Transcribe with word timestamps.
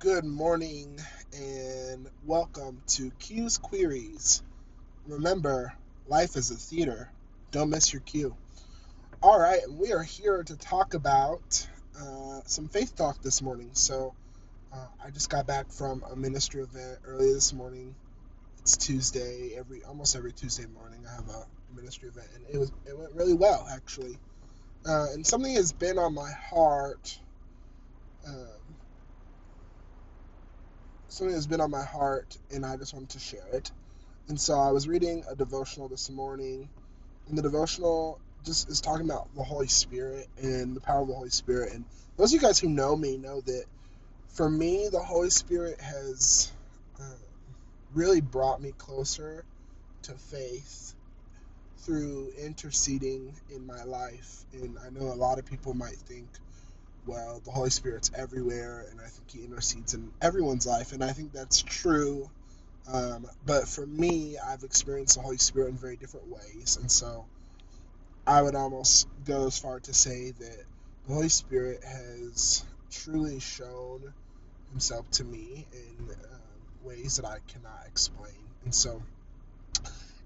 Good 0.00 0.26
morning 0.26 0.98
and 1.32 2.10
welcome 2.22 2.82
to 2.88 3.10
Q's 3.18 3.56
Queries. 3.56 4.42
Remember, 5.06 5.74
life 6.06 6.36
is 6.36 6.50
a 6.50 6.56
theater. 6.56 7.12
Don't 7.52 7.70
miss 7.70 7.92
your 7.92 8.02
cue. 8.02 8.36
All 9.22 9.40
right, 9.40 9.62
and 9.64 9.78
we 9.78 9.92
are 9.92 10.02
here 10.02 10.44
to 10.44 10.56
talk 10.56 10.94
about 10.94 11.68
uh, 12.00 12.40
some 12.46 12.68
faith 12.68 12.96
talk 12.96 13.22
this 13.22 13.42
morning. 13.42 13.70
So, 13.74 14.14
uh, 14.72 14.86
I 15.04 15.10
just 15.10 15.30
got 15.30 15.46
back 15.46 15.72
from 15.72 16.04
a 16.10 16.16
ministry 16.16 16.62
event 16.62 16.98
early 17.04 17.32
this 17.32 17.52
morning. 17.52 17.96
It's 18.60 18.76
Tuesday. 18.76 19.54
Every 19.58 19.82
almost 19.84 20.16
every 20.16 20.32
Tuesday 20.32 20.66
morning, 20.66 21.04
I 21.10 21.14
have 21.16 21.28
a 21.28 21.44
ministry 21.74 22.08
event, 22.10 22.28
and 22.34 22.44
it 22.52 22.58
was 22.58 22.72
it 22.86 22.96
went 22.98 23.14
really 23.14 23.34
well 23.34 23.66
actually. 23.72 24.20
Uh, 24.86 25.06
and 25.14 25.26
something 25.26 25.54
has 25.54 25.72
been 25.72 25.98
on 25.98 26.14
my 26.14 26.32
heart. 26.50 27.18
Um, 28.26 28.77
something 31.08 31.34
that's 31.34 31.46
been 31.46 31.60
on 31.60 31.70
my 31.70 31.84
heart, 31.84 32.36
and 32.52 32.64
I 32.64 32.76
just 32.76 32.94
wanted 32.94 33.10
to 33.10 33.18
share 33.18 33.46
it. 33.52 33.70
And 34.28 34.40
so 34.40 34.58
I 34.58 34.70
was 34.72 34.86
reading 34.86 35.24
a 35.30 35.34
devotional 35.34 35.88
this 35.88 36.10
morning, 36.10 36.68
and 37.28 37.38
the 37.38 37.42
devotional 37.42 38.20
just 38.44 38.68
is 38.68 38.80
talking 38.80 39.06
about 39.06 39.34
the 39.34 39.42
Holy 39.42 39.68
Spirit 39.68 40.28
and 40.40 40.76
the 40.76 40.80
power 40.80 41.02
of 41.02 41.08
the 41.08 41.14
Holy 41.14 41.30
Spirit. 41.30 41.72
And 41.72 41.84
those 42.16 42.32
of 42.32 42.40
you 42.40 42.46
guys 42.46 42.58
who 42.58 42.68
know 42.68 42.94
me 42.94 43.16
know 43.16 43.40
that 43.40 43.64
for 44.28 44.48
me, 44.48 44.88
the 44.90 45.00
Holy 45.02 45.30
Spirit 45.30 45.80
has 45.80 46.52
uh, 47.00 47.16
really 47.94 48.20
brought 48.20 48.60
me 48.60 48.72
closer 48.78 49.44
to 50.02 50.12
faith 50.12 50.94
through 51.78 52.30
interceding 52.38 53.34
in 53.54 53.66
my 53.66 53.82
life. 53.84 54.44
And 54.52 54.76
I 54.84 54.90
know 54.90 55.06
a 55.06 55.14
lot 55.14 55.38
of 55.38 55.46
people 55.46 55.74
might 55.74 55.96
think, 55.96 56.28
well, 57.08 57.40
the 57.42 57.50
Holy 57.50 57.70
Spirit's 57.70 58.10
everywhere, 58.14 58.84
and 58.90 59.00
I 59.00 59.06
think 59.06 59.30
He 59.30 59.42
intercedes 59.42 59.94
in 59.94 60.12
everyone's 60.20 60.66
life, 60.66 60.92
and 60.92 61.02
I 61.02 61.12
think 61.12 61.32
that's 61.32 61.62
true. 61.62 62.30
Um, 62.92 63.26
but 63.46 63.66
for 63.66 63.86
me, 63.86 64.36
I've 64.38 64.62
experienced 64.62 65.16
the 65.16 65.22
Holy 65.22 65.38
Spirit 65.38 65.70
in 65.70 65.76
very 65.76 65.96
different 65.96 66.28
ways, 66.28 66.78
and 66.80 66.90
so 66.90 67.26
I 68.26 68.42
would 68.42 68.54
almost 68.54 69.08
go 69.24 69.46
as 69.46 69.58
far 69.58 69.80
to 69.80 69.94
say 69.94 70.32
that 70.32 70.58
the 71.06 71.14
Holy 71.14 71.30
Spirit 71.30 71.82
has 71.82 72.62
truly 72.90 73.40
shown 73.40 74.12
Himself 74.70 75.10
to 75.12 75.24
me 75.24 75.66
in 75.72 76.10
um, 76.10 76.40
ways 76.84 77.16
that 77.16 77.24
I 77.24 77.38
cannot 77.48 77.84
explain. 77.86 78.34
And 78.64 78.74
so, 78.74 79.02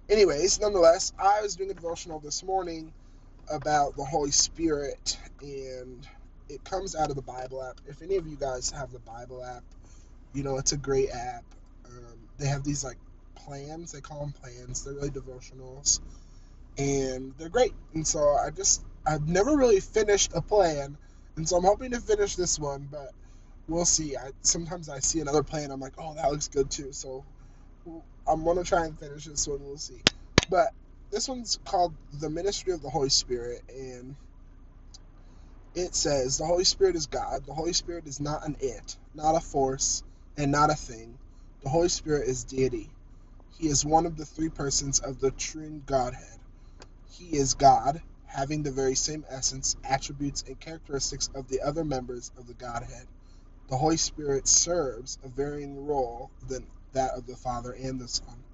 anyways, 0.08 0.60
nonetheless, 0.60 1.12
I 1.16 1.42
was 1.42 1.54
doing 1.54 1.70
a 1.70 1.74
devotional 1.74 2.18
this 2.18 2.42
morning 2.42 2.92
about 3.48 3.96
the 3.96 4.04
Holy 4.04 4.32
Spirit 4.32 5.16
and 5.40 6.08
it 6.48 6.64
comes 6.64 6.96
out 6.96 7.10
of 7.10 7.16
the 7.16 7.22
Bible 7.22 7.62
app. 7.64 7.80
If 7.86 8.02
any 8.02 8.16
of 8.16 8.26
you 8.26 8.36
guys 8.36 8.70
have 8.72 8.92
the 8.92 9.00
Bible 9.00 9.44
app, 9.44 9.64
you 10.34 10.42
know 10.42 10.58
it's 10.58 10.72
a 10.72 10.78
great 10.78 11.10
app. 11.10 11.44
Um, 11.86 12.30
they 12.38 12.46
have 12.48 12.64
these 12.64 12.84
like 12.84 12.98
plans. 13.36 13.92
They 13.92 14.00
call 14.00 14.20
them 14.20 14.32
plans. 14.32 14.84
They're 14.84 14.94
really 14.94 15.10
devotionals, 15.10 16.00
and 16.78 17.36
they're 17.38 17.50
great. 17.50 17.74
And 17.94 18.06
so 18.06 18.20
I 18.20 18.50
just 18.50 18.84
I've 19.06 19.28
never 19.28 19.56
really 19.56 19.80
finished 19.80 20.32
a 20.34 20.42
plan, 20.42 20.98
and 21.36 21.48
so 21.48 21.56
I'm 21.56 21.64
hoping 21.64 21.92
to 21.92 22.00
finish 22.00 22.36
this 22.36 22.58
one, 22.58 22.88
but 22.90 23.10
we'll 23.68 23.84
see. 23.86 24.16
I 24.16 24.32
sometimes 24.42 24.88
I 24.88 25.00
see 25.00 25.20
another 25.20 25.44
plan. 25.44 25.70
I'm 25.70 25.80
like, 25.80 25.94
oh, 25.98 26.14
that 26.14 26.30
looks 26.30 26.48
good 26.48 26.70
too. 26.70 26.92
So 26.92 27.26
I'm 28.26 28.44
gonna 28.44 28.64
try 28.64 28.86
and 28.86 28.98
finish 28.98 29.26
this 29.26 29.48
one. 29.48 29.62
We'll 29.62 29.78
see. 29.78 30.04
But 30.48 30.74
this 31.10 31.28
one's 31.28 31.58
called 31.66 31.94
the 32.20 32.30
Ministry 32.30 32.72
of 32.72 32.82
the 32.82 32.90
Holy 32.90 33.10
Spirit, 33.10 33.62
and 33.68 34.16
it 35.74 35.94
says 35.94 36.38
the 36.38 36.46
Holy 36.46 36.64
Spirit 36.64 36.96
is 36.96 37.06
God. 37.06 37.46
The 37.46 37.54
Holy 37.54 37.72
Spirit 37.72 38.06
is 38.06 38.20
not 38.20 38.46
an 38.46 38.56
it, 38.60 38.96
not 39.14 39.36
a 39.36 39.40
force, 39.40 40.02
and 40.36 40.52
not 40.52 40.70
a 40.70 40.74
thing. 40.74 41.18
The 41.62 41.70
Holy 41.70 41.88
Spirit 41.88 42.28
is 42.28 42.44
deity. 42.44 42.90
He 43.58 43.68
is 43.68 43.84
one 43.84 44.06
of 44.06 44.16
the 44.16 44.24
three 44.24 44.48
persons 44.50 45.00
of 45.00 45.20
the 45.20 45.30
Triune 45.32 45.82
Godhead. 45.86 46.38
He 47.10 47.36
is 47.36 47.54
God, 47.54 48.02
having 48.26 48.62
the 48.62 48.70
very 48.70 48.94
same 48.94 49.24
essence, 49.28 49.76
attributes, 49.84 50.44
and 50.46 50.58
characteristics 50.58 51.30
of 51.34 51.48
the 51.48 51.60
other 51.60 51.84
members 51.84 52.32
of 52.38 52.46
the 52.46 52.54
Godhead. 52.54 53.06
The 53.68 53.76
Holy 53.76 53.96
Spirit 53.96 54.48
serves 54.48 55.18
a 55.22 55.28
varying 55.28 55.86
role 55.86 56.30
than 56.48 56.66
that 56.92 57.12
of 57.12 57.26
the 57.26 57.36
Father 57.36 57.72
and 57.72 58.00
the 58.00 58.08
Son. 58.08 58.44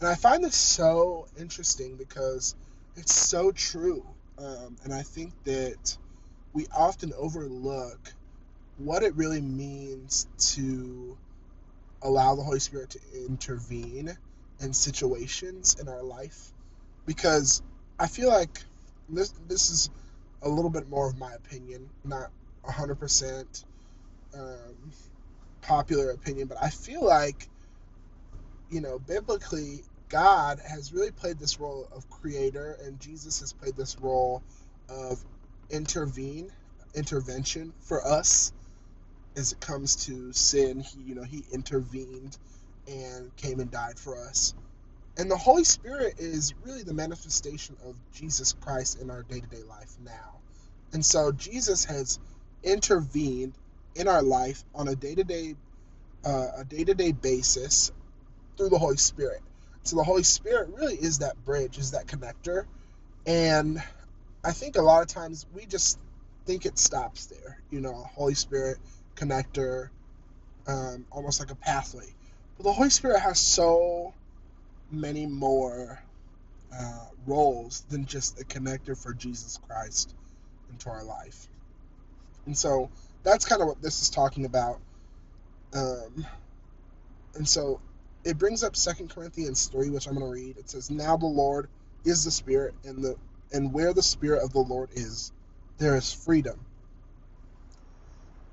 And 0.00 0.08
I 0.08 0.14
find 0.14 0.42
this 0.42 0.56
so 0.56 1.26
interesting 1.38 1.96
because 1.96 2.54
it's 2.96 3.14
so 3.14 3.52
true. 3.52 4.04
Um, 4.38 4.76
and 4.84 4.94
I 4.94 5.02
think 5.02 5.34
that 5.44 5.98
we 6.52 6.66
often 6.76 7.12
overlook 7.16 8.12
what 8.76 9.02
it 9.02 9.14
really 9.14 9.40
means 9.40 10.26
to 10.38 11.16
allow 12.02 12.34
the 12.34 12.42
Holy 12.42 12.60
Spirit 12.60 12.90
to 12.90 12.98
intervene 13.26 14.16
in 14.60 14.72
situations 14.72 15.76
in 15.80 15.88
our 15.88 16.02
life. 16.02 16.52
Because 17.06 17.62
I 17.98 18.06
feel 18.06 18.28
like 18.28 18.62
this 19.08 19.32
this 19.48 19.70
is 19.70 19.90
a 20.42 20.48
little 20.48 20.70
bit 20.70 20.88
more 20.88 21.08
of 21.08 21.18
my 21.18 21.32
opinion, 21.34 21.90
not 22.04 22.30
100% 22.66 23.64
um, 24.34 24.92
popular 25.60 26.10
opinion, 26.10 26.48
but 26.48 26.58
I 26.62 26.70
feel 26.70 27.04
like 27.04 27.48
you 28.70 28.80
know 28.80 28.98
biblically 28.98 29.82
God 30.08 30.60
has 30.66 30.92
really 30.92 31.10
played 31.12 31.38
this 31.38 31.60
role 31.60 31.88
of 31.94 32.08
creator 32.10 32.76
and 32.84 32.98
Jesus 33.00 33.40
has 33.40 33.52
played 33.52 33.76
this 33.76 33.96
role 34.00 34.42
of 34.88 35.24
intervene, 35.70 36.50
intervention 36.94 37.72
for 37.80 38.06
us 38.06 38.52
as 39.36 39.52
it 39.52 39.60
comes 39.60 39.96
to 40.06 40.32
sin. 40.32 40.80
He, 40.80 41.00
you 41.00 41.14
know, 41.14 41.22
he 41.22 41.44
intervened 41.52 42.36
and 42.86 43.34
came 43.36 43.60
and 43.60 43.70
died 43.70 43.98
for 43.98 44.18
us. 44.18 44.54
And 45.16 45.30
the 45.30 45.36
Holy 45.36 45.64
Spirit 45.64 46.14
is 46.18 46.54
really 46.64 46.82
the 46.82 46.94
manifestation 46.94 47.76
of 47.84 47.94
Jesus 48.12 48.54
Christ 48.54 49.00
in 49.00 49.10
our 49.10 49.22
day-to-day 49.22 49.62
life 49.68 49.96
now. 50.02 50.40
And 50.92 51.04
so 51.04 51.30
Jesus 51.32 51.84
has 51.84 52.18
intervened 52.62 53.54
in 53.94 54.08
our 54.08 54.22
life 54.22 54.64
on 54.74 54.88
a 54.88 54.94
day-to-day 54.94 55.56
uh, 56.24 56.48
a 56.58 56.64
day-to-day 56.64 57.12
basis 57.12 57.92
through 58.56 58.68
the 58.68 58.78
Holy 58.78 58.98
Spirit. 58.98 59.40
So 59.84 59.96
the 59.96 60.04
Holy 60.04 60.22
Spirit 60.22 60.68
really 60.76 60.96
is 60.96 61.18
that 61.20 61.42
bridge, 61.44 61.78
is 61.78 61.92
that 61.92 62.06
connector. 62.06 62.66
And 63.26 63.82
I 64.44 64.52
think 64.52 64.76
a 64.76 64.82
lot 64.82 65.02
of 65.02 65.08
times 65.08 65.46
we 65.54 65.66
just 65.66 65.98
think 66.46 66.64
it 66.66 66.78
stops 66.78 67.26
there. 67.26 67.58
You 67.70 67.80
know, 67.80 67.92
Holy 67.92 68.34
Spirit 68.34 68.78
connector, 69.16 69.90
um, 70.66 71.06
almost 71.10 71.40
like 71.40 71.50
a 71.50 71.56
pathway. 71.56 72.14
But 72.56 72.64
the 72.64 72.72
Holy 72.72 72.90
Spirit 72.90 73.20
has 73.20 73.38
so 73.38 74.14
many 74.90 75.26
more 75.26 76.00
uh, 76.76 77.06
roles 77.26 77.82
than 77.90 78.06
just 78.06 78.40
a 78.40 78.44
connector 78.44 78.96
for 78.96 79.12
Jesus 79.12 79.58
Christ 79.68 80.14
into 80.70 80.88
our 80.88 81.04
life. 81.04 81.48
And 82.46 82.56
so 82.56 82.90
that's 83.22 83.44
kind 83.44 83.60
of 83.60 83.68
what 83.68 83.82
this 83.82 84.00
is 84.00 84.10
talking 84.10 84.46
about. 84.46 84.80
Um, 85.74 86.26
and 87.34 87.48
so 87.48 87.80
it 88.24 88.38
brings 88.38 88.62
up 88.62 88.76
Second 88.76 89.10
Corinthians 89.10 89.66
3, 89.66 89.90
which 89.90 90.06
I'm 90.06 90.14
going 90.14 90.26
to 90.26 90.32
read. 90.32 90.56
It 90.58 90.70
says, 90.70 90.90
Now 90.90 91.16
the 91.16 91.26
Lord 91.26 91.68
is 92.04 92.24
the 92.24 92.30
Spirit, 92.30 92.74
and 92.84 93.04
the 93.04 93.16
and 93.52 93.72
where 93.72 93.92
the 93.92 94.02
Spirit 94.02 94.42
of 94.42 94.52
the 94.52 94.60
Lord 94.60 94.90
is, 94.92 95.32
there 95.78 95.96
is 95.96 96.12
freedom. 96.12 96.58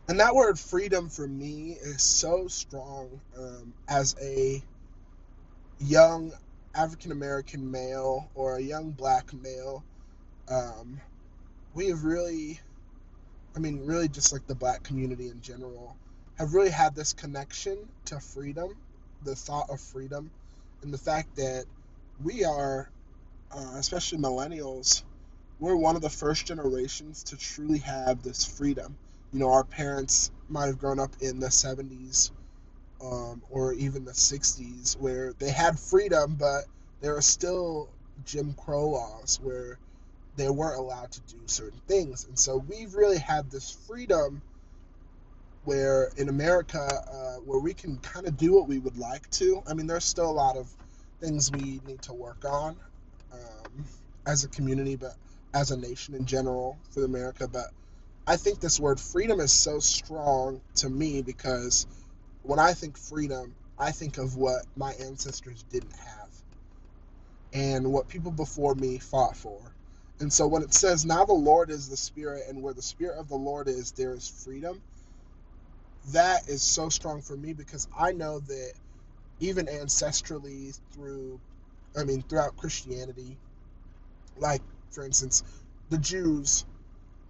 And 0.07 0.19
that 0.19 0.35
word 0.35 0.57
freedom 0.57 1.09
for 1.09 1.27
me 1.27 1.77
is 1.81 2.01
so 2.01 2.47
strong 2.47 3.21
um, 3.37 3.73
as 3.89 4.15
a 4.21 4.63
young 5.79 6.31
African 6.73 7.11
American 7.11 7.69
male 7.69 8.29
or 8.33 8.55
a 8.55 8.61
young 8.61 8.91
black 8.91 9.33
male. 9.33 9.83
Um, 10.49 11.01
we 11.73 11.89
have 11.89 12.03
really, 12.05 12.59
I 13.55 13.59
mean, 13.59 13.85
really 13.85 14.07
just 14.07 14.31
like 14.31 14.47
the 14.47 14.55
black 14.55 14.83
community 14.83 15.27
in 15.27 15.41
general, 15.41 15.97
have 16.37 16.53
really 16.53 16.69
had 16.69 16.95
this 16.95 17.13
connection 17.13 17.77
to 18.05 18.19
freedom, 18.19 18.75
the 19.23 19.35
thought 19.35 19.69
of 19.69 19.81
freedom, 19.81 20.31
and 20.83 20.93
the 20.93 20.97
fact 20.97 21.35
that 21.35 21.65
we 22.23 22.45
are 22.45 22.89
uh, 23.51 23.75
especially 23.77 24.17
millennials, 24.17 25.03
we're 25.59 25.75
one 25.75 25.95
of 25.95 26.01
the 26.01 26.09
first 26.09 26.45
generations 26.45 27.23
to 27.23 27.37
truly 27.37 27.79
have 27.79 28.21
this 28.23 28.45
freedom. 28.45 28.97
You 29.31 29.39
know, 29.39 29.51
our 29.51 29.63
parents 29.63 30.31
might 30.49 30.67
have 30.67 30.79
grown 30.79 30.99
up 30.99 31.11
in 31.21 31.39
the 31.39 31.47
70s 31.47 32.31
um, 33.01 33.41
or 33.49 33.73
even 33.73 34.05
the 34.05 34.11
60s 34.11 34.99
where 34.99 35.33
they 35.33 35.49
had 35.49 35.79
freedom, 35.79 36.35
but 36.39 36.65
there 37.01 37.15
are 37.15 37.21
still 37.21 37.89
Jim 38.25 38.53
Crow 38.53 38.89
laws 38.89 39.39
where 39.41 39.79
they 40.35 40.49
weren't 40.49 40.79
allowed 40.79 41.11
to 41.11 41.21
do 41.21 41.37
certain 41.47 41.81
things. 41.87 42.25
And 42.25 42.37
so 42.37 42.63
we've 42.67 42.93
really 42.93 43.17
had 43.17 43.49
this 43.49 43.71
freedom 43.87 44.41
where 45.63 46.11
in 46.17 46.29
America, 46.29 46.79
uh, 47.11 47.35
where 47.45 47.59
we 47.59 47.73
can 47.73 47.97
kind 47.99 48.27
of 48.27 48.37
do 48.37 48.53
what 48.53 48.67
we 48.67 48.79
would 48.79 48.97
like 48.97 49.29
to. 49.31 49.61
I 49.67 49.73
mean, 49.73 49.87
there's 49.87 50.05
still 50.05 50.29
a 50.29 50.31
lot 50.31 50.55
of 50.55 50.69
things 51.19 51.51
we 51.51 51.81
need 51.85 52.01
to 52.03 52.13
work 52.13 52.45
on 52.45 52.77
as 54.25 54.43
a 54.43 54.49
community, 54.49 54.95
but 54.95 55.13
as 55.53 55.71
a 55.71 55.77
nation 55.77 56.15
in 56.15 56.25
general 56.25 56.79
for 56.91 57.05
America. 57.05 57.47
But 57.47 57.67
I 58.27 58.37
think 58.37 58.59
this 58.59 58.79
word 58.79 58.99
freedom 58.99 59.39
is 59.39 59.53
so 59.53 59.79
strong 59.79 60.61
to 60.77 60.89
me 60.89 61.21
because 61.21 61.87
when 62.43 62.59
I 62.59 62.73
think 62.73 62.97
freedom, 62.97 63.55
I 63.79 63.91
think 63.91 64.17
of 64.17 64.35
what 64.37 64.65
my 64.75 64.93
ancestors 65.01 65.63
didn't 65.71 65.95
have 65.95 66.29
and 67.53 67.91
what 67.91 68.07
people 68.09 68.31
before 68.31 68.75
me 68.75 68.99
fought 68.99 69.37
for. 69.37 69.75
And 70.19 70.31
so 70.31 70.47
when 70.47 70.63
it 70.63 70.73
says, 70.73 71.05
Now 71.05 71.25
the 71.25 71.33
Lord 71.33 71.69
is 71.69 71.89
the 71.89 71.97
Spirit, 71.97 72.43
and 72.49 72.61
where 72.61 72.73
the 72.73 72.81
Spirit 72.81 73.19
of 73.19 73.29
the 73.29 73.35
Lord 73.35 73.67
is, 73.67 73.91
there 73.93 74.13
is 74.13 74.27
freedom, 74.27 74.81
that 76.13 76.47
is 76.49 76.63
so 76.63 76.89
strong 76.89 77.21
for 77.21 77.37
me 77.37 77.53
because 77.53 77.87
I 77.97 78.13
know 78.13 78.39
that 78.39 78.73
even 79.39 79.67
ancestrally 79.67 80.79
through, 80.93 81.41
I 81.97 82.03
mean, 82.03 82.23
throughout 82.23 82.57
Christianity, 82.57 83.39
like 84.39 84.61
for 84.91 85.05
instance, 85.05 85.43
the 85.89 85.97
Jews, 85.99 86.65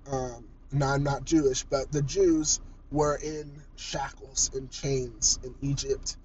um, 0.10 0.46
now 0.72 0.94
I'm 0.94 1.04
not 1.04 1.26
Jewish, 1.26 1.64
but 1.64 1.92
the 1.92 2.02
Jews 2.02 2.60
were 2.92 3.18
in 3.18 3.52
shackles 3.76 4.52
and 4.54 4.72
chains 4.72 5.40
in 5.44 5.54
Egypt 5.62 6.18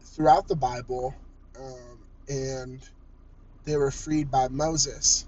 throughout 0.00 0.48
the 0.48 0.56
Bible, 0.56 1.14
um, 1.58 1.98
and 2.28 2.80
they 3.64 3.76
were 3.76 3.92
freed 3.92 4.30
by 4.30 4.48
Moses. 4.48 5.26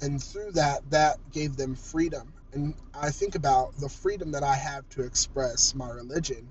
And 0.00 0.22
through 0.22 0.52
that, 0.52 0.88
that 0.90 1.18
gave 1.32 1.56
them 1.56 1.74
freedom. 1.74 2.32
And 2.52 2.74
I 2.94 3.10
think 3.10 3.34
about 3.34 3.76
the 3.80 3.88
freedom 3.88 4.30
that 4.32 4.44
I 4.44 4.54
have 4.54 4.88
to 4.90 5.02
express 5.02 5.74
my 5.74 5.90
religion, 5.90 6.48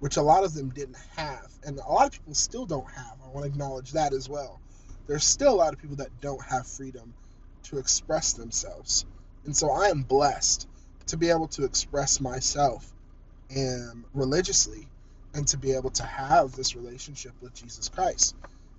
which 0.00 0.16
a 0.16 0.22
lot 0.22 0.44
of 0.44 0.54
them 0.54 0.70
didn't 0.70 0.98
have. 1.16 1.48
And 1.64 1.78
a 1.78 1.92
lot 1.92 2.06
of 2.06 2.12
people 2.12 2.34
still 2.34 2.66
don't 2.66 2.90
have. 2.90 3.18
I 3.24 3.28
want 3.28 3.44
to 3.44 3.52
acknowledge 3.52 3.92
that 3.92 4.12
as 4.12 4.28
well. 4.28 4.60
There's 5.08 5.24
still 5.24 5.54
a 5.54 5.56
lot 5.56 5.74
of 5.74 5.80
people 5.80 5.96
that 5.96 6.20
don't 6.20 6.44
have 6.44 6.66
freedom 6.66 7.14
to 7.64 7.78
express 7.78 8.34
themselves. 8.34 9.06
And 9.46 9.56
so 9.56 9.70
I 9.70 9.88
am 9.88 10.02
blessed 10.02 10.68
to 11.08 11.16
be 11.16 11.30
able 11.30 11.48
to 11.48 11.64
express 11.64 12.20
myself 12.20 12.92
and 13.50 14.04
religiously 14.14 14.88
and 15.34 15.48
to 15.48 15.58
be 15.58 15.72
able 15.72 15.90
to 15.90 16.04
have 16.04 16.52
this 16.52 16.76
relationship 16.76 17.32
with 17.40 17.54
Jesus 17.54 17.88
Christ. 17.88 18.36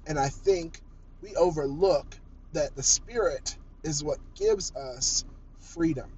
And 0.08 0.20
I 0.20 0.30
think 0.30 0.82
we 1.22 1.36
overlook 1.36 2.20
that 2.54 2.76
the 2.76 2.84
Spirit 2.84 3.58
is 3.84 4.04
what 4.04 4.20
gives 4.36 4.76
us 4.76 5.26
freedom. 5.62 6.12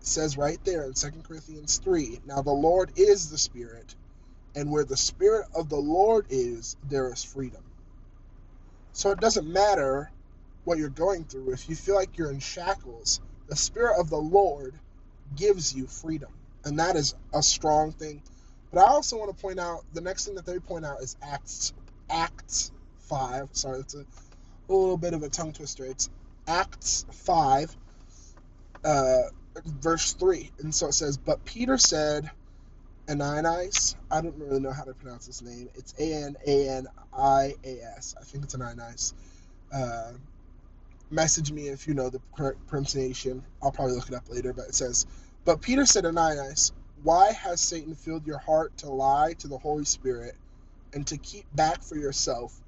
It 0.00 0.06
says 0.06 0.36
right 0.36 0.58
there 0.64 0.84
in 0.84 0.94
2 0.94 1.10
Corinthians 1.26 1.78
3 1.78 2.20
Now 2.26 2.42
the 2.42 2.52
Lord 2.52 2.92
is 2.96 3.30
the 3.30 3.38
Spirit, 3.38 3.96
and 4.54 4.70
where 4.70 4.84
the 4.84 4.96
Spirit 4.96 5.46
of 5.56 5.68
the 5.70 5.76
Lord 5.76 6.26
is, 6.30 6.76
there 6.88 7.12
is 7.12 7.24
freedom. 7.24 7.62
So 8.94 9.10
it 9.10 9.18
doesn't 9.18 9.46
matter 9.46 10.10
what 10.62 10.78
you're 10.78 10.88
going 10.88 11.24
through. 11.24 11.52
If 11.52 11.68
you 11.68 11.74
feel 11.74 11.96
like 11.96 12.16
you're 12.16 12.30
in 12.30 12.38
shackles, 12.38 13.20
the 13.48 13.56
Spirit 13.56 13.98
of 13.98 14.08
the 14.08 14.16
Lord 14.16 14.78
gives 15.36 15.74
you 15.74 15.86
freedom. 15.88 16.30
And 16.64 16.78
that 16.78 16.94
is 16.94 17.14
a 17.34 17.42
strong 17.42 17.90
thing. 17.90 18.22
But 18.72 18.80
I 18.80 18.86
also 18.86 19.18
want 19.18 19.36
to 19.36 19.42
point 19.42 19.58
out 19.58 19.80
the 19.92 20.00
next 20.00 20.26
thing 20.26 20.36
that 20.36 20.46
they 20.46 20.60
point 20.60 20.86
out 20.86 21.02
is 21.02 21.16
Acts 21.22 21.74
Acts 22.08 22.70
5. 23.08 23.48
Sorry, 23.52 23.80
it's 23.80 23.94
a, 23.94 24.06
a 24.68 24.72
little 24.72 24.96
bit 24.96 25.12
of 25.12 25.24
a 25.24 25.28
tongue 25.28 25.52
twister. 25.52 25.84
It's 25.84 26.08
Acts 26.46 27.04
5, 27.10 27.76
uh, 28.84 29.22
verse 29.66 30.12
3. 30.12 30.52
And 30.60 30.72
so 30.72 30.86
it 30.86 30.94
says, 30.94 31.18
But 31.18 31.44
Peter 31.44 31.78
said, 31.78 32.30
Ananias, 33.08 33.96
I 34.10 34.22
don't 34.22 34.36
really 34.38 34.60
know 34.60 34.72
how 34.72 34.84
to 34.84 34.94
pronounce 34.94 35.26
his 35.26 35.42
name. 35.42 35.68
It's 35.74 35.94
A 35.98 36.14
N 36.24 36.36
A 36.46 36.68
N 36.68 36.86
I 37.12 37.54
A 37.64 37.80
S. 37.96 38.14
I 38.20 38.24
think 38.24 38.44
it's 38.44 38.54
Ananias. 38.54 39.14
Uh, 39.72 40.12
message 41.10 41.52
me 41.52 41.68
if 41.68 41.86
you 41.86 41.94
know 41.94 42.10
the 42.10 42.20
correct 42.36 42.66
pronunciation. 42.66 43.44
I'll 43.62 43.72
probably 43.72 43.96
look 43.96 44.08
it 44.08 44.14
up 44.14 44.30
later, 44.30 44.52
but 44.54 44.68
it 44.68 44.74
says, 44.74 45.06
But 45.44 45.60
Peter 45.60 45.86
said, 45.86 46.06
Ananias, 46.06 46.72
why 47.02 47.32
has 47.32 47.60
Satan 47.60 47.94
filled 47.94 48.26
your 48.26 48.38
heart 48.38 48.76
to 48.78 48.90
lie 48.90 49.34
to 49.40 49.48
the 49.48 49.58
Holy 49.58 49.84
Spirit 49.84 50.36
and 50.94 51.06
to 51.08 51.18
keep 51.18 51.46
back 51.54 51.82
for 51.82 51.96
yourself 51.96 52.60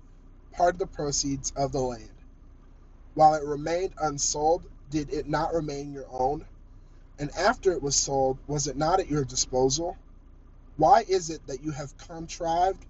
part 0.53 0.75
of 0.75 0.79
the 0.79 0.87
proceeds 0.87 1.53
of 1.57 1.73
the 1.73 1.81
land? 1.81 2.11
While 3.15 3.35
it 3.35 3.45
remained 3.45 3.95
unsold, 4.01 4.67
did 4.91 5.13
it 5.13 5.29
not 5.29 5.55
remain 5.55 5.93
your 5.93 6.07
own? 6.11 6.47
And 7.19 7.31
after 7.39 7.73
it 7.73 7.83
was 7.83 7.97
sold, 7.97 8.39
was 8.47 8.67
it 8.67 8.77
not 8.77 9.01
at 9.01 9.11
your 9.11 9.25
disposal? 9.25 9.97
Why 10.77 11.05
is 11.09 11.31
it 11.31 11.47
that 11.47 11.63
you 11.63 11.73
have 11.73 11.97
contrived 11.99 12.87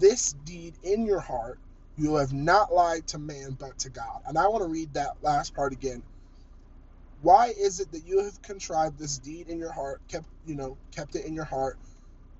this 0.00 0.32
deed 0.32 0.76
in 0.82 1.06
your 1.06 1.20
heart? 1.20 1.60
You 1.96 2.16
have 2.16 2.32
not 2.32 2.72
lied 2.74 3.06
to 3.08 3.18
man, 3.18 3.56
but 3.58 3.78
to 3.80 3.90
God. 3.90 4.22
And 4.26 4.38
I 4.38 4.48
want 4.48 4.64
to 4.64 4.70
read 4.70 4.94
that 4.94 5.16
last 5.22 5.54
part 5.54 5.72
again. 5.72 6.02
Why 7.22 7.48
is 7.58 7.80
it 7.80 7.92
that 7.92 8.06
you 8.06 8.24
have 8.24 8.42
contrived 8.42 8.98
this 8.98 9.18
deed 9.18 9.48
in 9.48 9.58
your 9.58 9.72
heart, 9.72 10.02
kept 10.08 10.26
you 10.46 10.56
know, 10.56 10.78
kept 10.94 11.16
it 11.16 11.26
in 11.26 11.34
your 11.34 11.44
heart? 11.44 11.78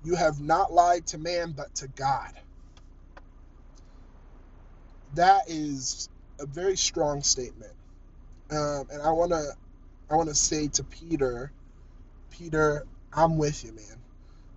You 0.03 0.15
have 0.15 0.41
not 0.41 0.73
lied 0.73 1.07
to 1.07 1.17
man, 1.19 1.53
but 1.53 1.73
to 1.75 1.89
God. 1.89 2.33
That 5.13 5.43
is 5.47 6.09
a 6.39 6.45
very 6.47 6.77
strong 6.77 7.23
statement. 7.23 7.73
Um, 8.51 8.87
and 8.91 9.01
I 9.01 9.11
want 9.11 9.31
to 9.31 9.43
I 10.11 10.15
want 10.15 10.29
to 10.29 10.35
say 10.35 10.69
to 10.69 10.83
Peter, 10.85 11.53
Peter, 12.31 12.85
I'm 13.13 13.37
with 13.37 13.63
you, 13.65 13.73
man. 13.73 14.02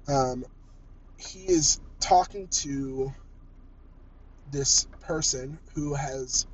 Um, 0.09 0.45
he 1.19 1.41
is 1.41 1.81
talking 2.01 2.49
to 2.49 3.13
this 4.51 4.87
person 5.01 5.59
who 5.75 5.95
has 5.95 6.47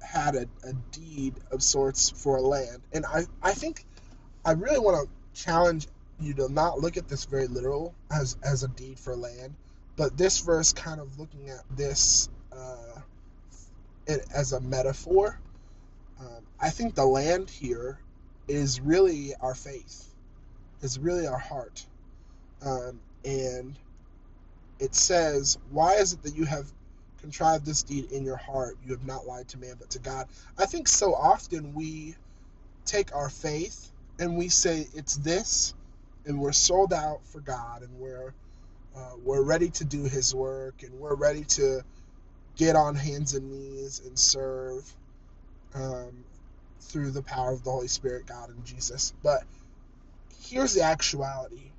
had 0.00 0.34
a, 0.34 0.46
a 0.64 0.72
deed 0.92 1.34
of 1.50 1.62
sorts 1.62 2.10
for 2.10 2.36
a 2.36 2.42
land. 2.42 2.82
And 2.92 3.04
I, 3.06 3.24
I 3.42 3.52
think 3.52 3.84
I 4.44 4.52
really 4.52 4.78
want 4.78 5.08
to 5.08 5.42
challenge 5.42 5.86
you 6.20 6.34
to 6.34 6.52
not 6.52 6.80
look 6.80 6.96
at 6.96 7.08
this 7.08 7.24
very 7.24 7.46
literal 7.46 7.94
as, 8.10 8.36
as 8.42 8.62
a 8.62 8.68
deed 8.68 8.98
for 8.98 9.16
land, 9.16 9.54
but 9.96 10.16
this 10.16 10.40
verse 10.40 10.72
kind 10.72 11.00
of 11.00 11.18
looking 11.18 11.50
at 11.50 11.62
this 11.76 12.28
uh, 12.52 13.00
it, 14.06 14.26
as 14.34 14.52
a 14.52 14.60
metaphor. 14.60 15.38
Um, 16.20 16.44
I 16.60 16.70
think 16.70 16.94
the 16.94 17.04
land 17.04 17.50
here 17.50 17.98
is 18.46 18.80
really 18.80 19.34
our 19.40 19.54
faith, 19.54 20.08
is 20.82 20.98
really 20.98 21.26
our 21.26 21.38
heart. 21.38 21.86
Um, 22.62 23.00
and 23.24 23.78
it 24.78 24.94
says, 24.94 25.58
Why 25.70 25.94
is 25.94 26.12
it 26.12 26.22
that 26.22 26.36
you 26.36 26.44
have 26.44 26.72
contrived 27.20 27.66
this 27.66 27.82
deed 27.82 28.10
in 28.12 28.24
your 28.24 28.36
heart? 28.36 28.76
You 28.84 28.92
have 28.92 29.06
not 29.06 29.26
lied 29.26 29.48
to 29.48 29.58
man, 29.58 29.76
but 29.78 29.90
to 29.90 29.98
God. 29.98 30.28
I 30.58 30.66
think 30.66 30.88
so 30.88 31.14
often 31.14 31.74
we 31.74 32.16
take 32.84 33.14
our 33.14 33.30
faith 33.30 33.90
and 34.18 34.36
we 34.36 34.48
say 34.48 34.86
it's 34.94 35.16
this, 35.16 35.74
and 36.26 36.40
we're 36.40 36.52
sold 36.52 36.92
out 36.92 37.26
for 37.26 37.40
God, 37.40 37.82
and 37.82 37.98
we're 37.98 38.34
uh, 38.96 39.12
we're 39.24 39.42
ready 39.42 39.70
to 39.70 39.84
do 39.84 40.04
His 40.04 40.34
work, 40.34 40.82
and 40.82 40.92
we're 40.94 41.16
ready 41.16 41.44
to 41.44 41.82
get 42.56 42.76
on 42.76 42.94
hands 42.94 43.34
and 43.34 43.50
knees 43.50 44.00
and 44.06 44.18
serve 44.18 44.96
um, 45.74 46.24
through 46.80 47.10
the 47.10 47.22
power 47.22 47.52
of 47.52 47.64
the 47.64 47.70
Holy 47.70 47.88
Spirit, 47.88 48.26
God, 48.26 48.50
and 48.50 48.64
Jesus. 48.64 49.12
But 49.22 49.44
here's 50.40 50.74
the 50.74 50.82
actuality 50.82 51.73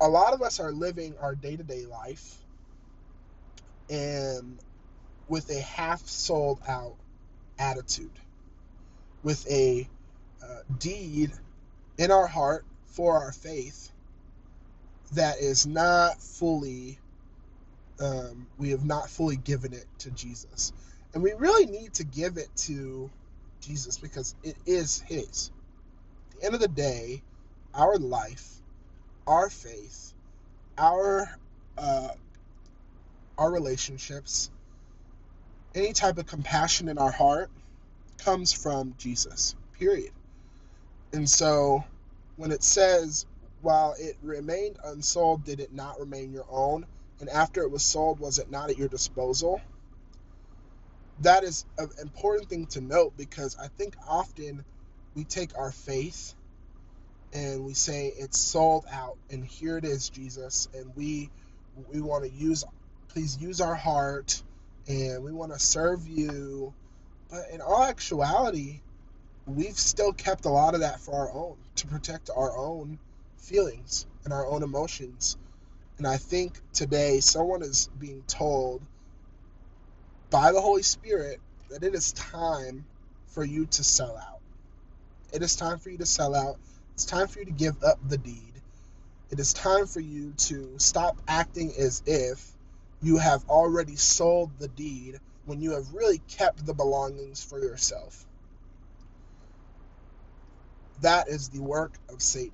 a 0.00 0.08
lot 0.08 0.34
of 0.34 0.42
us 0.42 0.60
are 0.60 0.72
living 0.72 1.14
our 1.20 1.34
day 1.34 1.56
to 1.56 1.62
day 1.62 1.86
life 1.86 2.36
and 3.90 4.58
with 5.28 5.50
a 5.50 5.60
half 5.60 6.00
sold 6.06 6.60
out 6.68 6.96
attitude, 7.58 8.10
with 9.22 9.48
a 9.50 9.88
uh, 10.42 10.60
deed 10.78 11.32
in 11.98 12.10
our 12.10 12.26
heart 12.26 12.64
for 12.86 13.22
our 13.22 13.32
faith 13.32 13.90
that 15.12 15.38
is 15.38 15.66
not 15.66 16.20
fully 16.20 16.98
um, 18.00 18.48
we 18.58 18.70
have 18.70 18.84
not 18.84 19.08
fully 19.08 19.36
given 19.36 19.72
it 19.72 19.86
to 20.00 20.10
Jesus. 20.10 20.72
And 21.12 21.22
we 21.22 21.32
really 21.32 21.66
need 21.66 21.94
to 21.94 22.04
give 22.04 22.36
it 22.36 22.48
to 22.56 23.10
Jesus 23.60 23.98
because 23.98 24.34
it 24.42 24.56
is 24.66 25.00
His. 25.00 25.50
At 26.32 26.40
the 26.40 26.46
end 26.46 26.54
of 26.54 26.60
the 26.60 26.68
day, 26.68 27.22
our 27.72 27.96
life, 27.96 28.60
our 29.26 29.50
faith, 29.50 30.14
our 30.78 31.28
uh, 31.78 32.08
our 33.38 33.52
relationships, 33.52 34.50
any 35.74 35.92
type 35.92 36.18
of 36.18 36.26
compassion 36.26 36.88
in 36.88 36.98
our 36.98 37.10
heart 37.10 37.50
comes 38.18 38.52
from 38.52 38.94
Jesus. 38.98 39.54
Period. 39.78 40.12
And 41.12 41.28
so, 41.28 41.84
when 42.36 42.52
it 42.52 42.62
says, 42.62 43.26
"While 43.60 43.94
it 43.98 44.16
remained 44.22 44.78
unsold, 44.84 45.44
did 45.44 45.60
it 45.60 45.72
not 45.72 46.00
remain 46.00 46.32
your 46.32 46.46
own?" 46.50 46.86
and 47.20 47.28
after 47.28 47.62
it 47.62 47.70
was 47.70 47.82
sold, 47.84 48.18
was 48.18 48.38
it 48.38 48.50
not 48.50 48.70
at 48.70 48.78
your 48.78 48.88
disposal? 48.88 49.60
That 51.20 51.44
is 51.44 51.64
an 51.78 51.90
important 52.02 52.48
thing 52.48 52.66
to 52.68 52.80
note 52.80 53.16
because 53.16 53.56
I 53.60 53.68
think 53.68 53.94
often 54.08 54.64
we 55.14 55.24
take 55.24 55.56
our 55.56 55.70
faith 55.70 56.34
and 57.34 57.64
we 57.64 57.74
say 57.74 58.12
it's 58.16 58.38
sold 58.38 58.84
out 58.90 59.18
and 59.30 59.44
here 59.44 59.76
it 59.76 59.84
is 59.84 60.08
Jesus 60.08 60.68
and 60.74 60.90
we 60.96 61.30
we 61.92 62.00
want 62.00 62.24
to 62.24 62.30
use 62.30 62.64
please 63.08 63.36
use 63.40 63.60
our 63.60 63.74
heart 63.74 64.42
and 64.88 65.22
we 65.24 65.32
want 65.32 65.52
to 65.52 65.58
serve 65.58 66.06
you 66.06 66.72
but 67.30 67.42
in 67.52 67.60
all 67.60 67.82
actuality 67.82 68.80
we've 69.46 69.78
still 69.78 70.12
kept 70.12 70.44
a 70.46 70.50
lot 70.50 70.74
of 70.74 70.80
that 70.80 71.00
for 71.00 71.14
our 71.14 71.32
own 71.32 71.56
to 71.76 71.86
protect 71.86 72.30
our 72.34 72.56
own 72.56 72.98
feelings 73.36 74.06
and 74.24 74.32
our 74.32 74.46
own 74.46 74.62
emotions. 74.62 75.36
And 75.98 76.06
I 76.06 76.16
think 76.16 76.58
today 76.72 77.20
someone 77.20 77.62
is 77.62 77.88
being 77.98 78.22
told 78.26 78.82
by 80.30 80.52
the 80.52 80.60
Holy 80.60 80.82
Spirit 80.82 81.40
that 81.70 81.82
it 81.82 81.94
is 81.94 82.12
time 82.12 82.84
for 83.28 83.44
you 83.44 83.66
to 83.66 83.84
sell 83.84 84.16
out. 84.16 84.40
It 85.32 85.42
is 85.42 85.56
time 85.56 85.78
for 85.78 85.90
you 85.90 85.98
to 85.98 86.06
sell 86.06 86.34
out. 86.34 86.56
It's 86.94 87.04
time 87.04 87.26
for 87.26 87.40
you 87.40 87.46
to 87.46 87.50
give 87.50 87.82
up 87.82 87.98
the 88.08 88.18
deed. 88.18 88.52
It 89.30 89.40
is 89.40 89.52
time 89.52 89.86
for 89.86 90.00
you 90.00 90.32
to 90.32 90.78
stop 90.78 91.20
acting 91.26 91.72
as 91.76 92.02
if 92.06 92.52
you 93.02 93.18
have 93.18 93.44
already 93.48 93.96
sold 93.96 94.50
the 94.58 94.68
deed 94.68 95.18
when 95.44 95.60
you 95.60 95.72
have 95.72 95.92
really 95.92 96.18
kept 96.28 96.64
the 96.64 96.72
belongings 96.72 97.42
for 97.42 97.58
yourself. 97.58 98.24
That 101.02 101.28
is 101.28 101.48
the 101.48 101.60
work 101.60 101.98
of 102.08 102.22
Satan. 102.22 102.52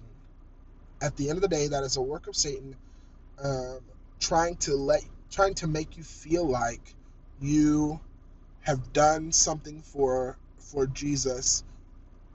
At 1.02 1.16
the 1.16 1.28
end 1.28 1.36
of 1.36 1.42
the 1.42 1.48
day, 1.48 1.68
that 1.68 1.84
is 1.84 1.98
a 1.98 2.02
work 2.02 2.26
of 2.26 2.34
Satan 2.34 2.76
um, 3.42 3.80
trying 4.20 4.56
to 4.56 4.74
let 4.74 5.02
trying 5.30 5.54
to 5.54 5.66
make 5.66 5.96
you 5.96 6.02
feel 6.02 6.46
like 6.48 6.94
you 7.40 8.00
have 8.60 8.92
done 8.92 9.32
something 9.32 9.82
for 9.82 10.38
for 10.58 10.86
Jesus 10.86 11.62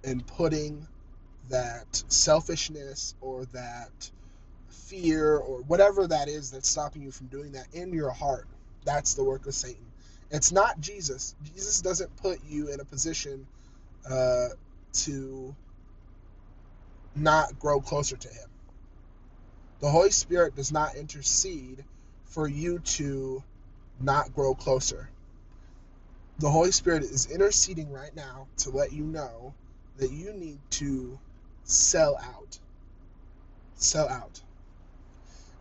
and 0.04 0.26
putting 0.26 0.88
that 1.50 2.04
selfishness 2.10 3.16
or 3.22 3.46
that 3.46 4.12
fear 4.70 5.38
or 5.38 5.62
whatever 5.64 6.08
that 6.08 6.28
is 6.28 6.52
that's 6.52 6.70
stopping 6.70 7.02
you 7.02 7.12
from 7.12 7.28
doing 7.28 7.52
that 7.54 7.68
in 7.74 7.94
your 7.94 8.12
heart. 8.12 8.46
That's 8.86 9.14
the 9.16 9.24
work 9.24 9.48
of 9.48 9.54
Satan. 9.54 9.86
It's 10.32 10.52
not 10.52 10.80
Jesus. 10.80 11.36
Jesus 11.44 11.82
doesn't 11.82 12.16
put 12.18 12.40
you 12.48 12.70
in 12.74 12.80
a 12.80 12.86
position 12.86 13.48
uh, 14.10 14.50
to 14.94 15.56
not 17.16 17.58
grow 17.60 17.80
closer 17.80 18.18
to 18.18 18.28
Him. 18.28 18.50
The 19.82 19.90
Holy 19.90 20.12
Spirit 20.12 20.56
does 20.56 20.72
not 20.72 20.96
intercede 20.96 21.84
for 22.26 22.48
you 22.48 22.80
to 22.80 23.44
not 24.02 24.34
grow 24.34 24.54
closer. 24.56 25.10
The 26.40 26.50
Holy 26.50 26.72
Spirit 26.72 27.04
is 27.04 27.32
interceding 27.32 27.92
right 27.92 28.16
now 28.16 28.48
to 28.58 28.70
let 28.72 28.92
you 28.92 29.04
know 29.04 29.54
that 29.98 30.12
you 30.12 30.34
need 30.34 30.60
to 30.72 31.20
sell 31.66 32.18
out. 32.18 32.60
Sell 33.76 34.08
out. 34.08 34.42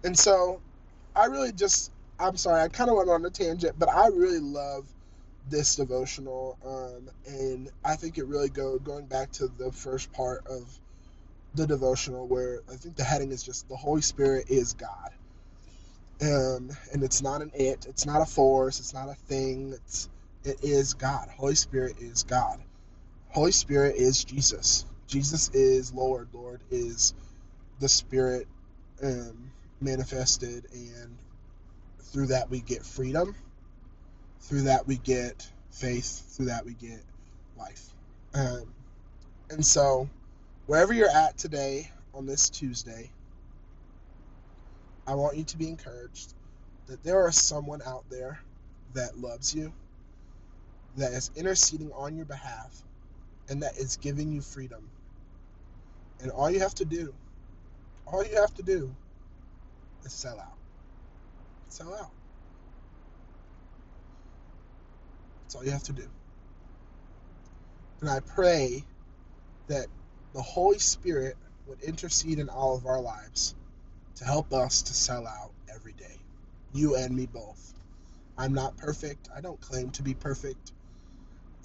And 0.04 0.16
so 0.16 0.61
I 1.16 1.26
really 1.26 1.52
just, 1.52 1.90
I'm 2.20 2.37
sorry, 2.37 2.62
I 2.62 2.68
kind 2.68 2.90
of 2.90 2.96
went 2.96 3.11
on 3.11 3.25
a 3.25 3.30
tangent, 3.30 3.78
but 3.78 3.88
I 3.88 4.08
really 4.08 4.38
love 4.38 4.87
this 5.49 5.76
devotional. 5.76 6.58
Um, 6.64 7.11
and 7.26 7.70
I 7.84 7.96
think 7.96 8.18
it 8.18 8.26
really 8.26 8.49
go 8.49 8.78
going 8.78 9.06
back 9.06 9.32
to 9.32 9.49
the 9.49 9.73
first 9.73 10.12
part 10.12 10.46
of 10.46 10.78
the 11.54 11.66
devotional 11.66 12.26
where 12.26 12.61
I 12.70 12.76
think 12.76 12.96
the 12.96 13.04
heading 13.04 13.32
is 13.32 13.42
just 13.42 13.68
the 13.68 13.76
Holy 13.76 14.02
Spirit 14.02 14.46
is 14.49 14.75
God. 14.75 15.11
Um, 16.23 16.70
and 16.92 17.02
it's 17.02 17.23
not 17.23 17.42
an 17.42 17.50
it, 17.54 17.87
it's 17.88 18.06
not 18.06 18.23
a 18.23 18.26
force, 18.26 18.78
it's 18.78 18.94
not 18.94 19.08
a 19.08 19.14
thing, 19.14 19.73
it's 19.73 20.08
it 20.44 20.62
is 20.62 20.94
God. 20.94 21.28
Holy 21.37 21.54
Spirit 21.54 21.96
is 21.99 22.23
God. 22.23 22.61
Holy 23.28 23.52
Spirit 23.52 23.96
is 23.96 24.25
Jesus. 24.25 24.84
Jesus 25.08 25.50
is 25.50 25.92
Lord. 25.92 26.28
Lord 26.32 26.62
is 26.70 27.14
the 27.80 27.88
Spirit 27.88 28.49
um, 29.02 29.52
manifested, 29.80 30.66
and 30.73 31.18
through 32.02 32.28
that 32.28 32.50
we 32.50 32.61
get 32.61 32.84
freedom. 32.84 33.34
Through 34.42 34.62
that 34.62 34.87
we 34.87 34.96
get 34.99 35.50
faith. 35.70 36.37
Through 36.37 36.46
that 36.46 36.64
we 36.64 36.75
get 36.75 37.02
life. 37.56 37.94
Um, 38.34 38.75
and 39.50 39.64
so, 39.64 40.08
wherever 40.66 40.92
you're 40.94 41.11
at 41.11 41.38
today 41.38 41.90
on 42.14 42.26
this 42.26 42.50
Tuesday, 42.50 43.11
I 45.06 45.14
want 45.14 45.37
you 45.37 45.44
to 45.44 45.58
be 45.58 45.68
encouraged 45.68 46.34
that 46.87 47.02
there 47.04 47.28
is 47.28 47.40
someone 47.40 47.82
out 47.87 48.04
there 48.11 48.40
that 48.94 49.18
loves 49.18 49.54
you, 49.54 49.73
that 50.96 51.12
is 51.12 51.30
interceding 51.37 51.92
on 51.92 52.16
your 52.16 52.26
behalf, 52.26 52.84
and 53.49 53.62
that 53.62 53.76
is 53.78 53.96
giving 53.96 54.32
you 54.32 54.40
freedom. 54.40 54.94
And 56.21 56.30
all 56.30 56.50
you 56.50 56.61
have 56.61 56.75
to 56.76 56.85
do, 56.85 57.12
all 58.06 58.25
you 58.25 58.37
have 58.37 58.54
to 58.54 58.62
do 58.62 58.94
is 60.04 60.12
sell 60.12 60.38
out. 60.38 60.59
Sell 61.68 61.92
out. 61.94 62.11
That's 65.42 65.56
all 65.56 65.64
you 65.64 65.73
have 65.73 65.83
to 65.85 65.92
do. 65.92 66.06
And 68.00 68.11
I 68.11 68.21
pray 68.21 68.85
that 69.68 69.87
the 70.35 70.42
Holy 70.42 70.78
Spirit 70.78 71.37
would 71.66 71.80
intercede 71.80 72.38
in 72.38 72.49
all 72.49 72.76
of 72.76 72.87
our 72.87 73.00
lives 73.00 73.54
to 74.16 74.25
help 74.25 74.52
us 74.52 74.83
to 74.83 74.94
sell 74.94 75.26
out 75.26 75.52
every 75.75 75.92
day. 75.92 76.18
You 76.73 76.97
and 76.97 77.16
me 77.16 77.26
both. 77.26 77.73
I'm 78.37 78.52
not 78.52 78.76
perfect. 78.76 79.28
I 79.35 79.40
don't 79.40 79.61
claim 79.61 79.90
to 79.92 80.02
be 80.02 80.14
perfect. 80.14 80.73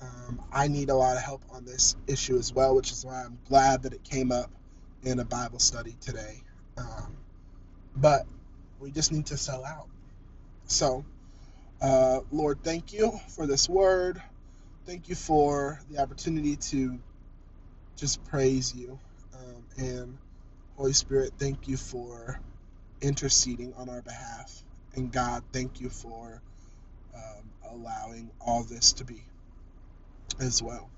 Um, 0.02 0.42
I 0.52 0.68
need 0.68 0.90
a 0.90 0.96
lot 0.96 1.18
of 1.18 1.24
help 1.24 1.44
on 1.52 1.66
this 1.66 1.96
issue 2.08 2.38
as 2.38 2.54
well, 2.54 2.76
which 2.76 2.92
is 2.92 3.06
why 3.06 3.24
I'm 3.24 3.40
glad 3.48 3.84
that 3.84 3.94
it 3.94 4.04
came 4.04 4.32
up 4.32 4.52
in 5.04 5.20
a 5.20 5.26
Bible 5.26 5.60
study 5.60 5.96
today. 6.02 6.44
Um, 6.78 7.18
but 7.96 8.26
we 8.80 8.92
just 8.92 9.12
need 9.12 9.28
to 9.28 9.38
sell 9.38 9.66
out. 9.66 9.88
So, 10.66 11.06
uh, 11.82 12.22
Lord, 12.32 12.64
thank 12.64 12.94
you 12.94 13.12
for 13.36 13.48
this 13.48 13.70
word. 13.70 14.22
Thank 14.86 15.10
you 15.10 15.16
for 15.16 15.80
the 15.90 16.00
opportunity 16.00 16.58
to 16.58 17.00
just 17.98 18.24
praise 18.26 18.76
you. 18.76 19.00
Um, 19.34 19.66
and 19.78 20.18
Holy 20.76 20.94
Spirit, 20.94 21.34
thank 21.40 21.68
you 21.68 21.78
for 21.78 22.40
interceding 23.02 23.74
on 23.76 23.90
our 23.90 24.02
behalf. 24.02 24.64
And 24.96 25.12
God, 25.12 25.44
thank 25.54 25.82
you 25.82 25.90
for 25.90 26.42
um, 27.16 27.52
allowing 27.72 28.32
all 28.42 28.64
this 28.64 28.94
to 28.94 29.06
be 29.06 29.29
as 30.40 30.62
well. 30.62 30.90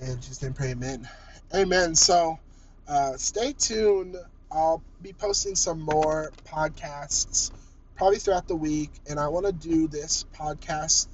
And 0.00 0.20
just 0.20 0.40
then 0.40 0.52
pray 0.52 0.70
amen. 0.70 1.08
Amen. 1.54 1.94
So 1.94 2.38
uh, 2.86 3.16
stay 3.16 3.52
tuned. 3.52 4.16
I'll 4.52 4.82
be 5.02 5.12
posting 5.12 5.54
some 5.54 5.80
more 5.80 6.32
podcasts 6.44 7.50
probably 7.96 8.18
throughout 8.18 8.46
the 8.46 8.56
week. 8.56 8.90
And 9.08 9.18
I 9.18 9.28
want 9.28 9.46
to 9.46 9.52
do 9.52 9.88
this 9.88 10.24
podcast 10.38 11.08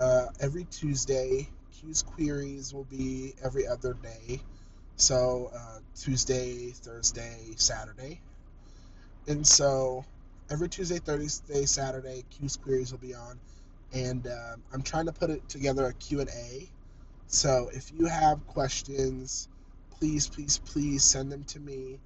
uh, 0.00 0.26
every 0.40 0.64
Tuesday. 0.64 1.48
Q's 1.72 2.02
Queries 2.02 2.72
will 2.72 2.84
be 2.84 3.34
every 3.44 3.66
other 3.66 3.94
day. 3.94 4.40
So 4.96 5.50
uh, 5.54 5.78
Tuesday, 5.94 6.70
Thursday, 6.70 7.54
Saturday. 7.56 8.20
And 9.26 9.46
so 9.46 10.04
every 10.50 10.68
Tuesday, 10.68 10.98
Thursday, 10.98 11.66
Saturday, 11.66 12.24
Q's 12.30 12.56
Queries 12.56 12.92
will 12.92 13.00
be 13.00 13.14
on 13.14 13.40
and 13.92 14.26
um, 14.26 14.62
I'm 14.72 14.82
trying 14.82 15.06
to 15.06 15.12
put 15.12 15.30
it 15.30 15.48
together 15.48 15.86
a 15.86 15.92
Q&A. 15.94 16.68
So 17.28 17.70
if 17.72 17.92
you 17.96 18.06
have 18.06 18.46
questions, 18.46 19.48
please, 19.98 20.28
please, 20.28 20.58
please 20.58 21.04
send 21.04 21.32
them 21.32 21.44
to 21.44 21.60
me 21.60 21.98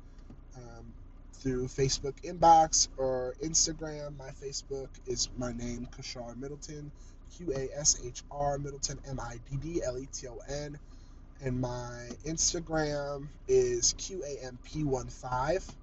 um, 0.56 0.92
through 1.34 1.66
Facebook 1.66 2.14
inbox 2.22 2.88
or 2.96 3.34
Instagram. 3.42 4.16
My 4.18 4.30
Facebook 4.30 4.88
is 5.06 5.28
my 5.36 5.52
name, 5.52 5.88
Kashar 5.96 6.36
Middleton, 6.36 6.90
Q 7.36 7.52
A 7.54 7.68
S 7.78 8.00
H 8.04 8.22
R 8.30 8.58
Middleton, 8.58 8.98
M 9.08 9.20
I 9.20 9.38
D 9.50 9.56
D 9.56 9.82
L 9.82 9.98
E 9.98 10.06
T 10.12 10.28
O 10.28 10.38
N. 10.48 10.78
And 11.42 11.60
my 11.60 12.08
Instagram 12.26 13.26
is 13.48 13.94
QAMP15. 13.94 15.74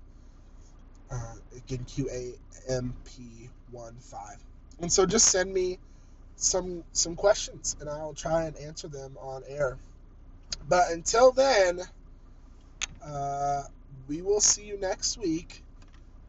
Uh, 1.10 1.36
again, 1.56 1.86
QAMP15. 1.86 4.38
And 4.80 4.92
so 4.92 5.06
just 5.06 5.30
send 5.30 5.54
me 5.54 5.80
some 6.36 6.84
some 6.94 7.16
questions 7.16 7.76
and 7.80 7.90
I'll 7.90 8.14
try 8.14 8.46
and 8.46 8.56
answer 8.58 8.88
them 8.88 9.18
on 9.20 9.44
air. 9.48 9.80
But 10.68 10.92
until 10.92 11.32
then, 11.32 11.82
uh, 13.06 13.64
we 14.08 14.22
will 14.22 14.42
see 14.42 14.66
you 14.66 14.80
next 14.80 15.18
week. 15.18 15.64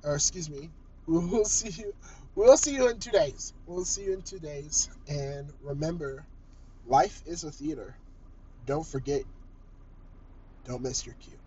Or 0.04 0.14
excuse 0.14 0.50
me, 0.50 0.70
we 1.06 1.18
will 1.18 1.44
see 1.44 1.70
you. 1.82 1.92
We'll 2.34 2.56
see 2.56 2.74
you 2.74 2.88
in 2.88 3.00
two 3.00 3.10
days. 3.10 3.52
We'll 3.66 3.84
see 3.84 4.04
you 4.04 4.14
in 4.14 4.22
two 4.22 4.38
days. 4.38 4.88
And 5.08 5.50
remember, 5.62 6.26
life 6.86 7.22
is 7.26 7.44
a 7.44 7.50
theater. 7.50 7.96
Don't 8.66 8.86
forget. 8.86 9.24
Don't 10.64 10.82
miss 10.82 11.06
your 11.06 11.16
cue. 11.16 11.37